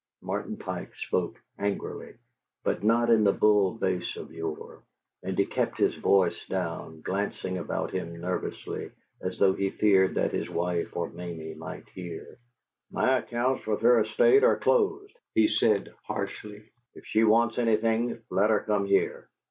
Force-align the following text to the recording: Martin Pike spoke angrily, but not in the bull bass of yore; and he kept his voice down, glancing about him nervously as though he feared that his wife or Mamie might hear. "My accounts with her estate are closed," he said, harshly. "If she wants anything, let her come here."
Martin 0.23 0.57
Pike 0.57 0.95
spoke 0.95 1.39
angrily, 1.59 2.15
but 2.63 2.83
not 2.83 3.11
in 3.11 3.23
the 3.23 3.31
bull 3.31 3.75
bass 3.75 4.15
of 4.15 4.31
yore; 4.33 4.81
and 5.21 5.37
he 5.37 5.45
kept 5.45 5.77
his 5.77 5.93
voice 5.93 6.43
down, 6.47 7.01
glancing 7.01 7.59
about 7.59 7.91
him 7.91 8.19
nervously 8.19 8.89
as 9.21 9.37
though 9.37 9.53
he 9.53 9.69
feared 9.69 10.15
that 10.15 10.31
his 10.33 10.49
wife 10.49 10.95
or 10.97 11.11
Mamie 11.11 11.53
might 11.53 11.87
hear. 11.89 12.39
"My 12.91 13.19
accounts 13.19 13.67
with 13.67 13.81
her 13.81 13.99
estate 13.99 14.43
are 14.43 14.57
closed," 14.57 15.13
he 15.35 15.47
said, 15.47 15.93
harshly. 16.07 16.63
"If 16.95 17.05
she 17.05 17.23
wants 17.23 17.59
anything, 17.59 18.23
let 18.31 18.49
her 18.49 18.61
come 18.61 18.85
here." 18.87 19.29